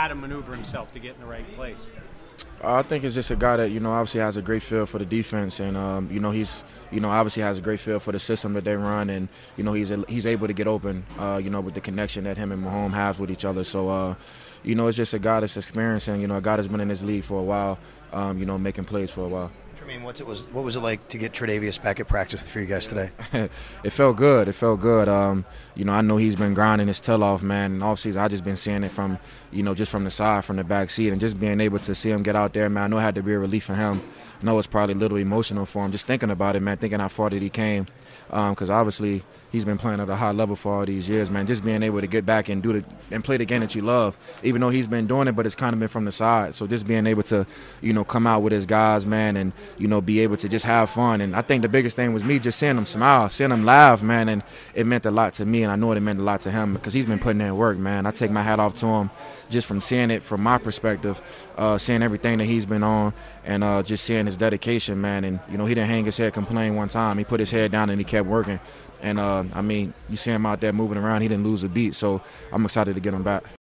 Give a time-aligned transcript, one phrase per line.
[0.00, 1.90] how to maneuver himself to get in the right place?
[2.62, 4.98] I think it's just a guy that you know obviously has a great feel for
[4.98, 8.12] the defense, and um, you know he's you know obviously has a great feel for
[8.12, 11.40] the system that they run, and you know he's he's able to get open, uh,
[11.42, 13.64] you know with the connection that him and Mahomes have with each other.
[13.64, 14.14] So uh,
[14.62, 16.88] you know it's just a guy that's experiencing, you know a guy that's been in
[16.88, 17.78] this league for a while,
[18.12, 19.50] um, you know making plays for a while.
[19.80, 22.60] Tremaine, what's it was what was it like to get Tre'Davious back at practice for
[22.60, 23.08] you guys today?
[23.82, 24.46] it felt good.
[24.46, 25.08] It felt good.
[25.08, 27.72] Um, you know, I know he's been grinding his tail off, man.
[27.72, 29.18] And offseason, I just been seeing it from,
[29.50, 31.94] you know, just from the side, from the back seat, and just being able to
[31.94, 32.84] see him get out there, man.
[32.84, 34.02] I know it had to be a relief for him.
[34.42, 36.76] I know it's probably a little emotional for him, just thinking about it, man.
[36.76, 37.86] Thinking how far that he came,
[38.28, 41.46] because um, obviously he's been playing at a high level for all these years, man.
[41.46, 43.82] Just being able to get back and do the and play the game that you
[43.82, 46.54] love, even though he's been doing it, but it's kind of been from the side.
[46.54, 47.46] So just being able to,
[47.82, 50.64] you know, come out with his guys, man, and you know, be able to just
[50.64, 51.20] have fun.
[51.20, 54.02] And I think the biggest thing was me just seeing him smile, seeing him laugh,
[54.02, 54.42] man, and
[54.74, 56.74] it meant a lot to me, and I know it meant a lot to him
[56.74, 58.06] because he's been putting in work, man.
[58.06, 59.10] I take my hat off to him
[59.48, 61.20] just from seeing it from my perspective,
[61.56, 63.12] uh, seeing everything that he's been on,
[63.44, 65.24] and uh, just seeing his dedication, man.
[65.24, 67.18] And you know, he didn't hang his head, complain one time.
[67.18, 68.60] He put his head down and he kept working.
[69.02, 71.22] And uh, I mean, you see him out there moving around.
[71.22, 73.44] He didn't lose a beat, so I'm excited to get him back.